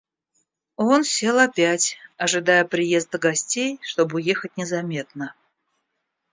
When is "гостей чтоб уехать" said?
3.19-4.57